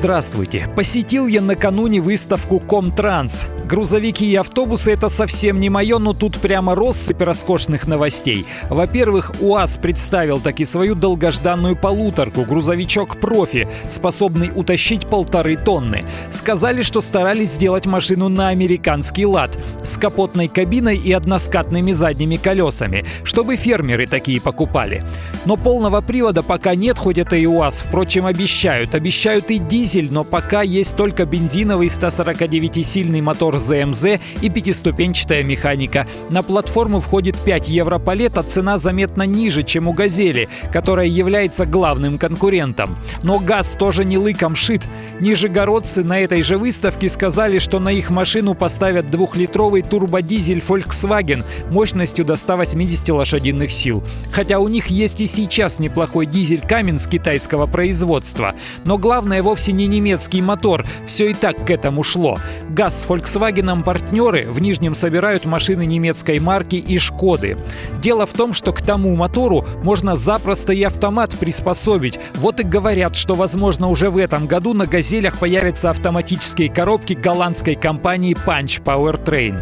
Здравствуйте! 0.00 0.66
Посетил 0.74 1.26
я 1.26 1.42
накануне 1.42 2.00
выставку 2.00 2.58
Комтранс. 2.58 3.44
Грузовики 3.66 4.28
и 4.28 4.34
автобусы— 4.34 4.92
это 4.94 5.10
совсем 5.10 5.58
не 5.58 5.68
мое, 5.68 5.98
но 5.98 6.14
тут 6.14 6.38
прямо 6.38 6.74
россыпь 6.74 7.20
роскошных 7.20 7.86
новостей. 7.86 8.46
Во-первых, 8.70 9.30
УАЗ 9.40 9.76
представил 9.76 10.40
таки 10.40 10.64
свою 10.64 10.94
долгожданную 10.94 11.76
полуторку, 11.76 12.46
грузовичок 12.46 13.20
«Профи», 13.20 13.68
способный 13.88 14.50
утащить 14.52 15.06
полторы 15.06 15.56
тонны. 15.56 16.06
Сказали, 16.32 16.80
что 16.80 17.02
старались 17.02 17.52
сделать 17.52 17.84
машину 17.84 18.30
на 18.30 18.48
американский 18.48 19.26
лад, 19.26 19.50
с 19.84 19.98
капотной 19.98 20.48
кабиной 20.48 20.96
и 20.96 21.12
односкатными 21.12 21.92
задними 21.92 22.36
колесами, 22.36 23.04
чтобы 23.22 23.56
фермеры 23.56 24.06
такие 24.06 24.40
покупали. 24.40 25.04
Но 25.44 25.56
полного 25.56 26.00
привода 26.00 26.42
пока 26.42 26.74
нет, 26.74 26.98
хоть 26.98 27.18
это 27.18 27.36
и 27.36 27.46
УАЗ. 27.46 27.84
Впрочем, 27.86 28.24
обещают. 28.26 28.94
Обещают 28.94 29.50
и 29.50 29.58
дизель, 29.58 29.89
но 30.10 30.24
пока 30.24 30.62
есть 30.62 30.96
только 30.96 31.24
бензиновый 31.24 31.88
149-сильный 31.88 33.20
мотор 33.20 33.58
ЗМЗ 33.58 34.20
и 34.40 34.48
пятиступенчатая 34.48 35.42
механика. 35.42 36.06
На 36.28 36.42
платформу 36.42 37.00
входит 37.00 37.36
5 37.36 37.68
евро 37.68 37.98
палет, 37.98 38.38
а 38.38 38.42
цена 38.42 38.78
заметно 38.78 39.24
ниже, 39.24 39.64
чем 39.64 39.88
у 39.88 39.92
«Газели», 39.92 40.48
которая 40.72 41.06
является 41.06 41.66
главным 41.66 42.18
конкурентом. 42.18 42.96
Но 43.24 43.38
ГАЗ 43.38 43.74
тоже 43.78 44.04
не 44.04 44.16
лыком 44.16 44.54
шит. 44.54 44.82
Нижегородцы 45.20 46.02
на 46.02 46.18
этой 46.20 46.42
же 46.42 46.56
выставке 46.56 47.10
сказали, 47.10 47.58
что 47.58 47.78
на 47.78 47.90
их 47.90 48.08
машину 48.08 48.54
поставят 48.54 49.06
двухлитровый 49.06 49.82
турбодизель 49.82 50.62
Volkswagen 50.66 51.44
мощностью 51.70 52.24
до 52.24 52.36
180 52.36 53.10
лошадиных 53.10 53.70
сил. 53.70 54.02
Хотя 54.32 54.58
у 54.58 54.68
них 54.68 54.86
есть 54.86 55.20
и 55.20 55.26
сейчас 55.26 55.78
неплохой 55.78 56.24
дизель 56.24 56.62
Каменс 56.62 57.06
китайского 57.06 57.66
производства. 57.66 58.54
Но 58.86 58.96
главное 58.96 59.42
вовсе 59.42 59.72
не 59.72 59.86
немецкий 59.86 60.40
мотор, 60.40 60.86
все 61.06 61.30
и 61.30 61.34
так 61.34 61.66
к 61.66 61.70
этому 61.70 62.02
шло. 62.02 62.38
ГАЗ 62.70 63.02
с 63.02 63.06
Volkswagen 63.06 63.82
партнеры 63.82 64.46
в 64.48 64.60
Нижнем 64.60 64.94
собирают 64.94 65.44
машины 65.44 65.84
немецкой 65.84 66.38
марки 66.38 66.76
и 66.76 66.98
Шкоды. 66.98 67.58
Дело 68.00 68.24
в 68.24 68.32
том, 68.32 68.54
что 68.54 68.72
к 68.72 68.80
тому 68.80 69.14
мотору 69.16 69.66
можно 69.84 70.16
запросто 70.16 70.72
и 70.72 70.82
автомат 70.82 71.38
приспособить. 71.38 72.18
Вот 72.36 72.58
и 72.60 72.62
говорят, 72.62 73.16
что 73.16 73.34
возможно 73.34 73.88
уже 73.88 74.08
в 74.08 74.16
этом 74.16 74.46
году 74.46 74.72
на 74.72 74.86
«Газелях» 75.10 75.38
появятся 75.38 75.90
автоматические 75.90 76.70
коробки 76.70 77.14
голландской 77.14 77.74
компании 77.74 78.36
Punch 78.46 78.80
Powertrain. 78.80 79.60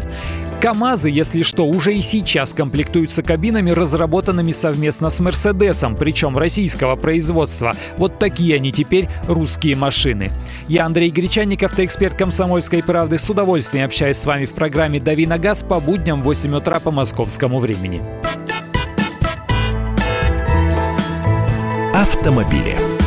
КАМАЗы, 0.61 1.09
если 1.09 1.41
что, 1.41 1.65
уже 1.65 1.95
и 1.95 2.03
сейчас 2.03 2.53
комплектуются 2.53 3.23
кабинами, 3.23 3.71
разработанными 3.71 4.51
совместно 4.51 5.09
с 5.09 5.19
Мерседесом, 5.19 5.95
причем 5.95 6.37
российского 6.37 6.95
производства. 6.97 7.73
Вот 7.97 8.19
такие 8.19 8.57
они 8.57 8.71
теперь 8.71 9.09
русские 9.27 9.75
машины. 9.75 10.29
Я 10.67 10.85
Андрей 10.85 11.09
Гречанников, 11.09 11.71
автоэксперт 11.71 12.13
«Комсомольской 12.13 12.83
правды». 12.83 13.17
С 13.17 13.27
удовольствием 13.27 13.85
общаюсь 13.85 14.17
с 14.17 14.25
вами 14.25 14.45
в 14.45 14.51
программе 14.51 14.99
«Дави 14.99 15.25
на 15.25 15.39
газ» 15.39 15.63
по 15.63 15.79
будням 15.79 16.21
в 16.21 16.25
8 16.25 16.57
утра 16.57 16.79
по 16.79 16.91
московскому 16.91 17.57
времени. 17.57 17.99
Автомобили. 21.95 22.98